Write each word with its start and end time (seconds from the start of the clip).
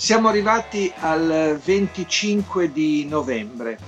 Siamo 0.00 0.28
arrivati 0.28 0.90
al 1.00 1.60
25 1.62 2.72
di 2.72 3.04
novembre. 3.04 3.78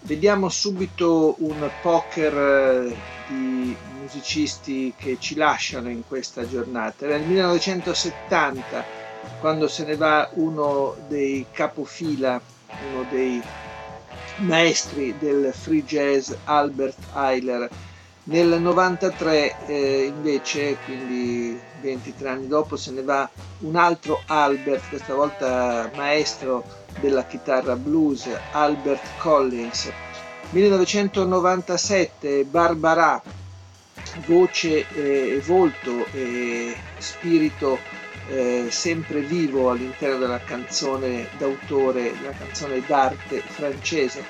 Vediamo 0.00 0.48
subito 0.48 1.36
un 1.38 1.70
poker 1.80 2.36
eh, 2.36 2.96
di 3.28 3.76
musicisti 4.00 4.92
che 4.96 5.16
ci 5.20 5.36
lasciano 5.36 5.88
in 5.90 6.02
questa 6.08 6.44
giornata. 6.44 7.06
Il 7.06 7.22
1970 7.22 8.84
quando 9.38 9.68
se 9.68 9.84
ne 9.84 9.94
va 9.94 10.28
uno 10.32 10.96
dei 11.06 11.46
capofila, 11.52 12.40
uno 12.90 13.06
dei 13.08 13.40
maestri 14.38 15.14
del 15.20 15.52
free 15.54 15.84
jazz, 15.84 16.32
Albert 16.46 16.98
Eiler. 17.14 17.70
Nel 18.26 18.58
93 18.58 19.66
eh, 19.66 20.04
invece, 20.04 20.78
quindi 20.86 21.60
23 21.82 22.28
anni 22.30 22.46
dopo 22.48 22.76
se 22.76 22.90
ne 22.90 23.02
va 23.02 23.28
un 23.60 23.76
altro 23.76 24.22
Albert, 24.26 24.88
questa 24.88 25.12
volta 25.14 25.90
maestro 25.94 26.64
della 27.00 27.26
chitarra 27.26 27.76
blues, 27.76 28.26
Albert 28.52 29.18
Collins. 29.18 29.92
1997 30.50 32.44
Barbara, 32.44 33.22
voce 34.26 34.86
e 34.94 35.42
volto 35.44 36.06
e 36.12 36.74
spirito 36.96 37.78
eh, 38.28 38.68
sempre 38.70 39.20
vivo 39.20 39.70
all'interno 39.70 40.16
della 40.18 40.40
canzone 40.40 41.28
d'autore, 41.36 42.14
della 42.18 42.32
canzone 42.32 42.82
d'arte 42.86 43.40
francese. 43.40 44.24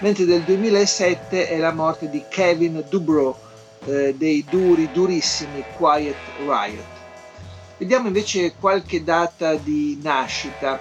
Mentre 0.00 0.24
del 0.24 0.42
2007 0.42 1.48
è 1.48 1.56
la 1.58 1.72
morte 1.72 2.08
di 2.08 2.24
Kevin 2.26 2.82
Dubrow, 2.88 3.36
eh, 3.84 4.14
dei 4.16 4.42
duri, 4.48 4.88
durissimi 4.92 5.62
Quiet 5.76 6.16
Riot. 6.38 6.84
Vediamo 7.76 8.06
invece 8.06 8.54
qualche 8.58 9.04
data 9.04 9.56
di 9.56 10.00
nascita. 10.02 10.80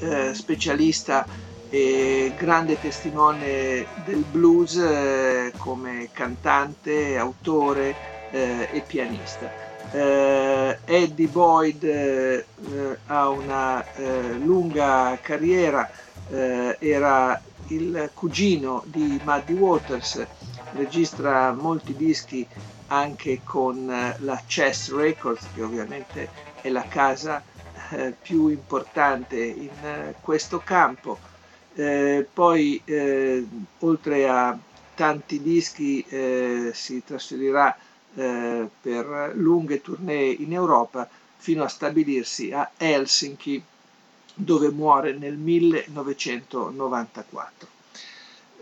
eh, 0.00 0.34
specialista 0.34 1.24
e 1.70 2.32
grande 2.36 2.78
testimone 2.78 3.86
del 4.04 4.24
blues 4.30 4.76
eh, 4.76 5.52
come 5.56 6.08
cantante, 6.12 7.16
autore 7.16 8.08
e 8.32 8.82
pianista 8.86 9.70
eh, 9.92 10.78
Eddie 10.84 11.26
Boyd 11.26 11.82
eh, 11.82 12.44
ha 13.06 13.28
una 13.28 13.84
eh, 13.94 14.34
lunga 14.34 15.18
carriera, 15.20 15.90
eh, 16.28 16.76
era 16.78 17.40
il 17.68 18.10
cugino 18.14 18.82
di 18.86 19.20
Muddy 19.24 19.52
Waters, 19.54 20.24
registra 20.72 21.52
molti 21.52 21.94
dischi 21.96 22.46
anche 22.88 23.40
con 23.42 23.90
eh, 23.90 24.16
la 24.20 24.40
Chess 24.46 24.92
Records, 24.92 25.46
che 25.54 25.62
ovviamente 25.62 26.28
è 26.60 26.68
la 26.68 26.84
casa 26.86 27.42
eh, 27.90 28.14
più 28.20 28.48
importante 28.48 29.42
in 29.42 30.14
questo 30.20 30.58
campo. 30.58 31.18
Poi, 32.32 32.82
oltre 33.78 34.28
a 34.28 34.58
tanti 34.94 35.42
dischi, 35.42 36.04
si 36.72 37.02
trasferirà 37.04 37.76
eh, 38.14 38.68
per 38.80 39.32
lunghe 39.34 39.80
tournée 39.80 40.30
in 40.30 40.52
Europa 40.52 41.08
fino 41.36 41.62
a 41.62 41.68
stabilirsi 41.68 42.50
a 42.52 42.70
Helsinki 42.76 43.62
dove 44.34 44.70
muore 44.70 45.12
nel 45.12 45.36
1994. 45.36 47.68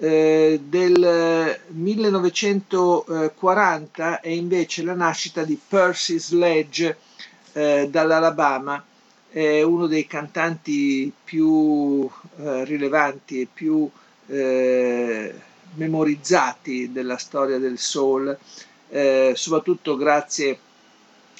Eh, 0.00 0.60
del 0.62 1.58
1940 1.68 4.20
è 4.20 4.28
invece 4.28 4.82
la 4.84 4.94
nascita 4.94 5.42
di 5.44 5.58
Percy 5.66 6.18
Sledge 6.18 6.96
eh, 7.52 7.88
dall'Alabama, 7.90 8.84
è 9.30 9.62
uno 9.62 9.86
dei 9.86 10.06
cantanti 10.06 11.12
più 11.24 12.08
eh, 12.38 12.64
rilevanti 12.64 13.42
e 13.42 13.48
più 13.52 13.88
eh, 14.26 15.34
memorizzati 15.74 16.92
della 16.92 17.18
storia 17.18 17.58
del 17.58 17.78
soul 17.78 18.36
eh, 18.88 19.32
soprattutto 19.34 19.96
grazie 19.96 20.58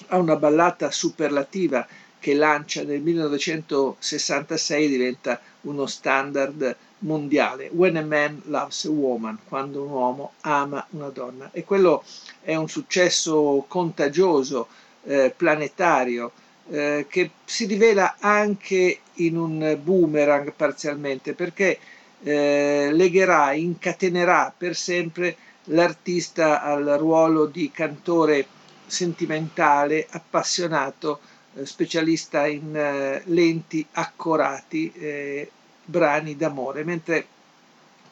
a 0.08 0.18
una 0.18 0.36
ballata 0.36 0.90
superlativa 0.90 1.86
che 2.20 2.34
lancia 2.34 2.82
nel 2.82 3.00
1966 3.00 4.88
diventa 4.88 5.40
uno 5.62 5.86
standard 5.86 6.76
mondiale, 7.00 7.70
When 7.72 7.96
a 7.96 8.02
Man 8.02 8.42
Loves 8.46 8.84
a 8.86 8.90
Woman, 8.90 9.38
quando 9.46 9.82
un 9.82 9.90
uomo 9.90 10.32
ama 10.42 10.84
una 10.90 11.08
donna. 11.08 11.50
E 11.52 11.64
quello 11.64 12.02
è 12.42 12.56
un 12.56 12.68
successo 12.68 13.64
contagioso, 13.68 14.66
eh, 15.04 15.32
planetario, 15.36 16.32
eh, 16.70 17.06
che 17.08 17.30
si 17.44 17.66
rivela 17.66 18.16
anche 18.18 19.00
in 19.14 19.36
un 19.36 19.78
boomerang 19.82 20.52
parzialmente, 20.52 21.34
perché 21.34 21.78
eh, 22.22 22.90
legherà, 22.92 23.52
incatenerà 23.52 24.52
per 24.56 24.74
sempre 24.76 25.36
l'artista 25.64 26.62
al 26.62 26.84
ruolo 26.98 27.46
di 27.46 27.70
cantore 27.70 28.46
sentimentale, 28.86 30.06
appassionato, 30.10 31.20
eh, 31.54 31.66
specialista 31.66 32.46
in 32.46 32.74
eh, 32.74 33.22
lenti 33.26 33.86
accorati, 33.92 34.90
eh, 34.92 35.50
brani 35.84 36.36
d'amore, 36.36 36.84
mentre 36.84 37.26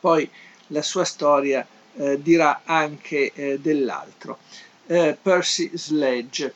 poi 0.01 0.29
la 0.69 0.83
sua 0.83 1.05
storia 1.05 1.67
eh, 1.97 2.21
dirà 2.23 2.63
anche 2.65 3.33
eh, 3.35 3.59
dell'altro. 3.61 4.39
Percy 4.87 5.73
Sledge. 5.75 6.55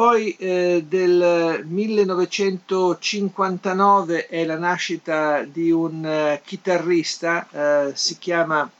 Poi 0.00 0.34
del 0.38 1.62
1959 1.66 4.28
è 4.28 4.46
la 4.46 4.56
nascita 4.56 5.42
di 5.42 5.70
un 5.70 6.40
chitarrista, 6.42 7.92
si 7.92 8.16
chiama 8.16 8.70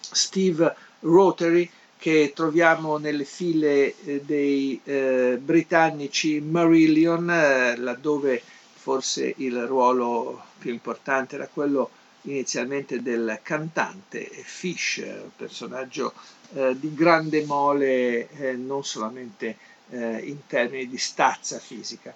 Steve 0.00 0.74
Rotary 1.00 1.68
che 1.98 2.32
troviamo 2.34 2.96
nelle 2.96 3.24
file 3.24 3.94
eh, 4.04 4.22
dei 4.24 4.80
eh, 4.84 5.38
britannici 5.38 6.40
Marillion, 6.40 7.28
eh, 7.28 7.76
laddove 7.76 8.40
forse 8.72 9.34
il 9.36 9.66
ruolo 9.66 10.44
più 10.56 10.72
importante 10.72 11.34
era 11.34 11.50
quello 11.52 11.90
inizialmente 12.22 13.02
del 13.02 13.40
cantante 13.42 14.24
Fish, 14.24 15.04
personaggio 15.36 16.14
eh, 16.54 16.74
di 16.78 16.94
grande 16.94 17.44
mole 17.44 18.30
eh, 18.30 18.54
non 18.54 18.82
solamente 18.82 19.76
eh, 19.90 20.18
in 20.24 20.46
termini 20.46 20.88
di 20.88 20.98
stazza 20.98 21.58
fisica. 21.58 22.14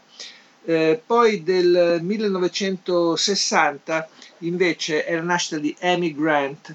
poi 1.06 1.42
del 1.42 1.98
1960 2.02 4.08
invece 4.38 5.04
è 5.04 5.14
la 5.14 5.22
nascita 5.22 5.58
di 5.58 5.74
Amy 5.80 6.14
Grant, 6.14 6.74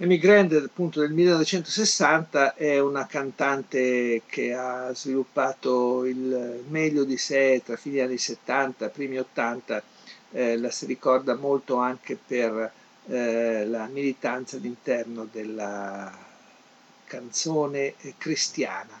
Amy 0.00 0.18
Grant 0.18 0.52
appunto 0.52 1.00
del 1.00 1.10
1960 1.10 2.54
è 2.54 2.78
una 2.78 3.04
cantante 3.06 4.22
che 4.26 4.54
ha 4.54 4.94
sviluppato 4.94 6.04
il 6.04 6.62
meglio 6.68 7.02
di 7.02 7.16
sé 7.16 7.62
tra 7.64 7.74
fine 7.74 8.02
anni 8.02 8.16
70 8.16 8.90
primi 8.90 9.18
80 9.18 9.82
eh, 10.30 10.56
la 10.56 10.70
si 10.70 10.86
ricorda 10.86 11.34
molto 11.34 11.78
anche 11.78 12.16
per 12.16 12.70
eh, 13.06 13.66
la 13.66 13.86
militanza 13.86 14.56
all'interno 14.56 15.26
della 15.32 16.16
canzone 17.04 17.94
cristiana 18.18 19.00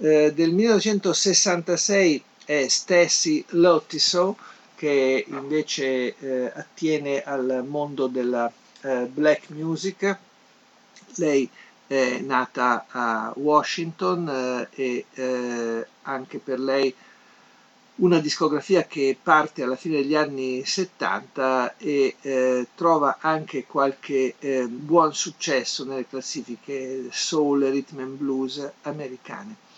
eh, 0.00 0.32
del 0.32 0.52
1966 0.52 2.24
è 2.46 2.66
Stacy 2.68 3.44
Lottiso 3.50 4.36
che 4.74 5.26
invece 5.28 6.16
eh, 6.18 6.52
attiene 6.54 7.22
al 7.22 7.64
mondo 7.68 8.06
della 8.06 8.50
eh, 8.80 9.06
black 9.12 9.50
music. 9.50 10.16
Lei 11.16 11.48
è 11.86 12.18
nata 12.20 12.86
a 12.88 13.32
Washington 13.36 14.28
eh, 14.28 14.68
e 14.82 15.04
eh, 15.12 15.86
anche 16.02 16.38
per 16.38 16.58
lei 16.60 16.94
una 17.96 18.20
discografia 18.20 18.84
che 18.84 19.18
parte 19.22 19.62
alla 19.62 19.76
fine 19.76 19.96
degli 19.96 20.14
anni 20.14 20.64
70 20.64 21.76
e 21.76 22.16
eh, 22.22 22.66
trova 22.74 23.18
anche 23.20 23.66
qualche 23.66 24.34
eh, 24.38 24.66
buon 24.66 25.12
successo 25.14 25.84
nelle 25.84 26.06
classifiche 26.08 27.08
soul 27.10 27.64
rhythm 27.64 27.98
and 27.98 28.16
blues 28.16 28.66
americane. 28.82 29.68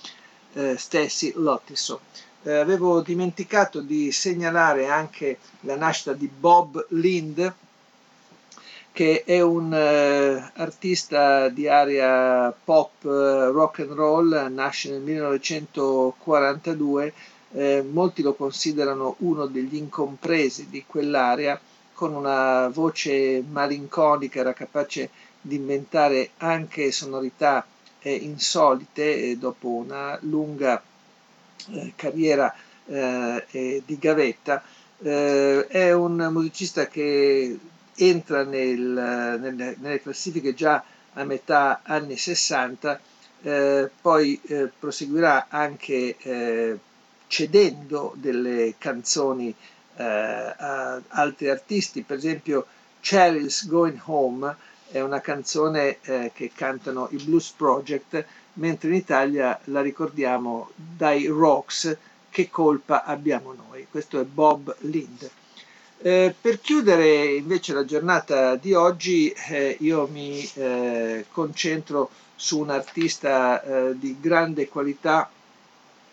Eh, 0.54 0.76
Stacy 0.76 1.32
Lottiso. 1.36 2.00
Eh, 2.42 2.54
avevo 2.54 3.00
dimenticato 3.00 3.80
di 3.80 4.12
segnalare 4.12 4.88
anche 4.88 5.38
la 5.60 5.76
nascita 5.76 6.12
di 6.12 6.28
Bob 6.28 6.84
Lind, 6.90 7.54
che 8.92 9.22
è 9.24 9.40
un 9.40 9.72
uh, 9.72 10.50
artista 10.60 11.48
di 11.48 11.66
area 11.66 12.52
pop 12.52 13.04
uh, 13.04 13.50
rock 13.50 13.80
and 13.80 13.92
roll, 13.92 14.52
nasce 14.52 14.90
nel 14.90 15.00
1942 15.00 17.14
eh, 17.52 17.82
molti 17.82 18.22
lo 18.22 18.34
considerano 18.34 19.16
uno 19.18 19.46
degli 19.46 19.76
incompresi 19.76 20.68
di 20.68 20.84
quell'area, 20.86 21.60
con 21.92 22.14
una 22.14 22.68
voce 22.68 23.44
malinconica, 23.46 24.40
era 24.40 24.52
capace 24.52 25.10
di 25.40 25.56
inventare 25.56 26.30
anche 26.38 26.90
sonorità 26.90 27.64
eh, 28.02 28.14
insolite 28.14 29.30
e 29.30 29.36
dopo 29.36 29.68
una 29.68 30.18
lunga 30.22 30.82
eh, 31.70 31.92
carriera 31.96 32.54
eh, 32.86 33.82
di 33.84 33.98
gavetta. 33.98 34.62
Eh, 34.98 35.66
è 35.66 35.92
un 35.92 36.28
musicista 36.30 36.86
che 36.86 37.58
entra 37.94 38.44
nel, 38.44 38.78
nelle, 38.78 39.76
nelle, 39.78 40.00
classifiche 40.00 40.54
già 40.54 40.82
a 41.14 41.24
metà 41.24 41.80
anni 41.82 42.16
60, 42.16 43.00
eh, 43.42 43.90
poi 44.00 44.40
proseguirà 44.78 45.46
anche 45.48 46.78
cedendo 47.26 48.12
delle 48.16 48.74
canzoni 48.78 49.54
eh, 49.96 50.04
a 50.04 51.00
altri 51.08 51.48
artisti, 51.48 52.02
per 52.02 52.16
esempio 52.18 52.66
Cheryl's 53.00 53.66
Going 53.66 54.00
Home 54.04 54.54
è 54.92 55.00
una 55.00 55.20
canzone 55.20 55.96
eh, 56.02 56.30
che 56.34 56.52
cantano 56.54 57.08
i 57.10 57.16
Blues 57.16 57.50
Project, 57.56 58.24
mentre 58.54 58.90
in 58.90 58.94
Italia 58.94 59.58
la 59.64 59.80
ricordiamo 59.80 60.70
dai 60.76 61.26
Rocks, 61.26 61.96
che 62.28 62.50
colpa 62.50 63.04
abbiamo 63.04 63.54
noi. 63.54 63.86
Questo 63.90 64.20
è 64.20 64.24
Bob 64.24 64.76
Lind. 64.80 65.30
Eh, 65.98 66.34
per 66.38 66.60
chiudere 66.60 67.24
invece 67.34 67.72
la 67.72 67.84
giornata 67.84 68.56
di 68.56 68.74
oggi 68.74 69.30
eh, 69.30 69.76
io 69.80 70.08
mi 70.10 70.44
eh, 70.54 71.24
concentro 71.30 72.10
su 72.34 72.58
un 72.58 72.70
artista 72.70 73.62
eh, 73.62 73.98
di 73.98 74.16
grande 74.20 74.68
qualità 74.68 75.30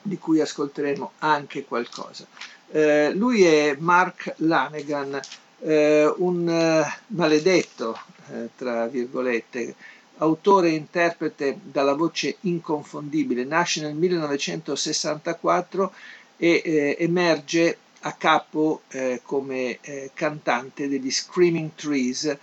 di 0.01 0.17
cui 0.17 0.39
ascolteremo 0.39 1.13
anche 1.19 1.65
qualcosa. 1.65 2.25
Eh, 2.71 3.11
lui 3.13 3.43
è 3.43 3.75
Mark 3.79 4.35
Lanegan, 4.37 5.19
eh, 5.61 6.05
un 6.17 6.47
eh, 6.49 6.85
maledetto, 7.07 7.97
eh, 8.31 8.49
tra 8.55 8.87
virgolette, 8.87 9.75
autore 10.17 10.69
e 10.69 10.73
interprete 10.75 11.57
dalla 11.61 11.93
voce 11.93 12.37
inconfondibile, 12.41 13.43
nasce 13.45 13.81
nel 13.81 13.95
1964 13.95 15.93
e 16.37 16.61
eh, 16.63 16.95
emerge 16.99 17.77
a 18.01 18.13
capo 18.13 18.81
eh, 18.89 19.21
come 19.23 19.79
cantante 20.13 20.87
degli 20.87 21.11
Screaming 21.11 21.71
Trees 21.75 22.37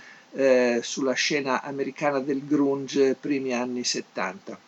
sulla 0.83 1.15
scena 1.15 1.63
americana 1.63 2.19
del 2.21 2.45
grunge 2.47 3.15
primi 3.19 3.55
anni 3.55 3.85
70. 3.85 4.59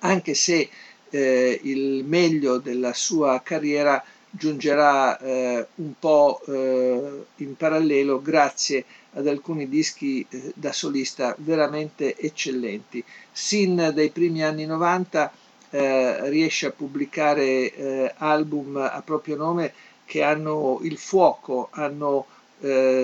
Anche 0.00 0.32
se 0.32 0.70
eh, 1.10 1.60
il 1.62 2.04
meglio 2.04 2.58
della 2.58 2.92
sua 2.92 3.40
carriera 3.42 4.02
giungerà 4.30 5.18
eh, 5.18 5.66
un 5.76 5.92
po' 5.98 6.40
eh, 6.46 7.24
in 7.36 7.56
parallelo 7.56 8.20
grazie 8.20 8.84
ad 9.14 9.26
alcuni 9.26 9.68
dischi 9.68 10.24
eh, 10.28 10.52
da 10.54 10.72
solista 10.72 11.34
veramente 11.38 12.16
eccellenti. 12.16 13.02
Sin 13.32 13.76
dai 13.94 14.10
primi 14.10 14.42
anni 14.42 14.66
90 14.66 15.32
eh, 15.70 16.28
riesce 16.30 16.66
a 16.66 16.70
pubblicare 16.70 17.72
eh, 17.74 18.14
album 18.18 18.76
a 18.76 19.02
proprio 19.04 19.36
nome 19.36 19.72
che 20.04 20.22
hanno 20.22 20.80
il 20.82 20.96
fuoco, 20.98 21.68
hanno 21.72 22.26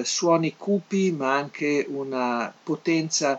suoni 0.02 0.56
cupi 0.56 1.12
ma 1.12 1.36
anche 1.36 1.86
una 1.88 2.52
potenza 2.64 3.38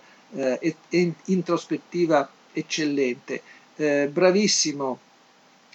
introspettiva 1.25 2.29
eccellente 2.53 3.41
eh, 3.75 4.09
bravissimo 4.11 4.99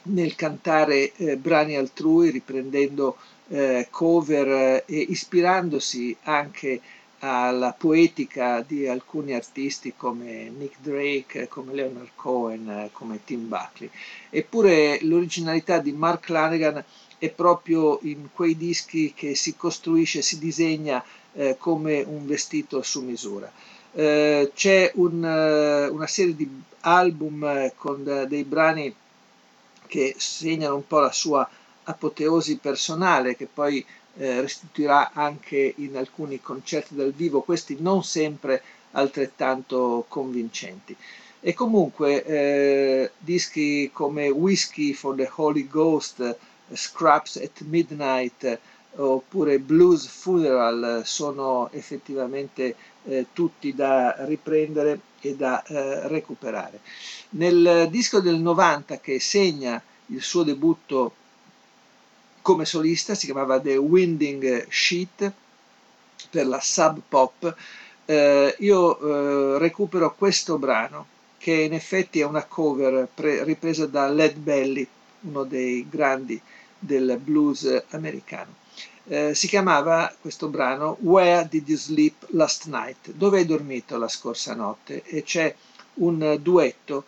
nel 0.05 0.35
cantare 0.35 1.13
eh, 1.17 1.37
brani 1.37 1.77
altrui, 1.77 2.31
riprendendo 2.31 3.17
eh, 3.49 3.89
cover 3.91 4.49
eh, 4.49 4.85
e 4.87 4.99
ispirandosi 5.09 6.17
anche 6.23 6.81
alla 7.23 7.75
poetica 7.77 8.65
di 8.67 8.87
alcuni 8.87 9.35
artisti 9.35 9.93
come 9.95 10.51
Nick 10.57 10.77
Drake, 10.81 11.49
come 11.49 11.75
Leonard 11.75 12.11
Cohen, 12.15 12.69
eh, 12.69 12.91
come 12.93 13.21
Tim 13.25 13.47
Buckley. 13.47 13.91
Eppure 14.31 14.99
l'originalità 15.03 15.79
di 15.79 15.93
Mark 15.93 16.29
Lanegan 16.29 16.83
è 17.19 17.29
proprio 17.29 17.99
in 18.03 18.29
quei 18.33 18.57
dischi 18.57 19.13
che 19.15 19.35
si 19.35 19.55
costruisce, 19.55 20.23
si 20.23 20.39
disegna 20.39 21.05
eh, 21.35 21.57
come 21.59 22.01
un 22.01 22.27
vestito 22.27 22.81
su 22.83 23.03
misura. 23.03 23.53
Eh, 23.93 24.53
c'è 24.55 24.91
un, 24.95 25.23
una 25.93 26.07
serie 26.07 26.35
di 26.35 26.49
album 26.81 27.45
eh, 27.45 27.73
con 27.77 28.25
dei 28.29 28.45
brani 28.45 28.95
che 29.91 30.15
segnano 30.17 30.77
un 30.77 30.87
po' 30.87 31.01
la 31.01 31.11
sua 31.11 31.47
apoteosi 31.83 32.59
personale 32.59 33.35
che 33.35 33.49
poi 33.53 33.85
eh, 34.17 34.41
restituirà 34.41 35.11
anche 35.13 35.75
in 35.79 35.97
alcuni 35.97 36.41
concerti 36.41 36.95
dal 36.95 37.13
vivo, 37.13 37.43
questi 37.43 37.77
non 37.81 38.05
sempre 38.05 38.63
altrettanto 38.93 40.05
convincenti. 40.09 40.97
E 41.41 41.55
comunque 41.55 42.25
eh, 42.25 43.11
dischi 43.19 43.91
come 43.93 44.29
Whiskey 44.29 44.93
for 44.93 45.17
the 45.17 45.29
Holy 45.35 45.67
Ghost, 45.67 46.37
Scraps 46.73 47.37
at 47.37 47.63
Midnight 47.63 48.59
oppure 48.97 49.59
Blues 49.59 50.07
Funeral 50.07 51.03
sono 51.05 51.71
effettivamente 51.73 52.75
eh, 53.05 53.27
tutti 53.33 53.75
da 53.75 54.15
riprendere 54.27 55.01
e 55.21 55.37
da 55.37 55.63
eh, 55.63 56.09
recuperare. 56.09 56.81
Nel 57.31 57.89
disco 57.91 58.21
del 58.21 58.37
90 58.37 58.99
che 59.01 59.21
segna 59.21 59.81
il 60.07 60.23
suo 60.23 60.43
debutto 60.43 61.15
come 62.43 62.65
solista, 62.65 63.15
si 63.15 63.27
chiamava 63.27 63.61
The 63.61 63.77
Winding 63.77 64.67
Sheet 64.69 65.33
per 66.31 66.47
la 66.47 66.61
sub 66.61 67.01
pop, 67.07 67.55
eh, 68.07 68.57
io 68.59 68.99
eh, 69.55 69.59
recupero 69.59 70.15
questo 70.15 70.59
brano 70.59 71.07
che 71.39 71.53
in 71.53 71.73
effetti 71.73 72.21
è 72.21 72.25
una 72.25 72.45
cover 72.45 73.09
pre- 73.13 73.45
ripresa 73.45 73.87
da 73.87 74.09
Led 74.09 74.37
Belly, 74.37 74.87
uno 75.21 75.45
dei 75.45 75.87
grandi 75.89 76.41
del 76.79 77.19
blues 77.23 77.85
americano. 77.91 78.55
Eh, 79.05 79.35
si 79.35 79.49
chiamava 79.49 80.13
questo 80.21 80.49
brano 80.49 80.97
Where 81.01 81.47
Did 81.49 81.69
You 81.69 81.79
Sleep 81.79 82.27
Last 82.31 82.67
Night? 82.67 83.13
Dove 83.13 83.39
hai 83.39 83.47
dormito 83.47 83.97
la 83.99 84.09
scorsa 84.09 84.55
notte? 84.55 85.03
E 85.05 85.23
c'è 85.23 85.55
un 85.95 86.39
duetto 86.41 87.05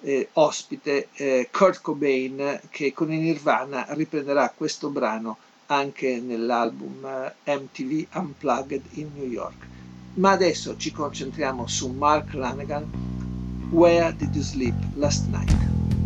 eh, 0.00 0.28
ospite, 0.34 1.08
eh, 1.14 1.48
Kurt 1.50 1.80
Cobain, 1.80 2.60
che 2.70 2.92
con 2.92 3.12
i 3.12 3.18
Nirvana 3.18 3.86
riprenderà 3.90 4.52
questo 4.54 4.90
brano 4.90 5.38
anche 5.66 6.20
nell'album 6.20 7.04
eh, 7.04 7.56
MTV 7.56 8.06
Unplugged 8.14 8.82
in 8.92 9.10
New 9.14 9.26
York. 9.26 9.66
Ma 10.14 10.32
adesso 10.32 10.76
ci 10.76 10.92
concentriamo 10.92 11.66
su 11.66 11.88
Mark 11.90 12.32
Lanegan, 12.34 13.68
Where 13.70 14.14
Did 14.16 14.34
You 14.34 14.44
Sleep 14.44 14.74
Last 14.94 15.26
Night? 15.28 15.97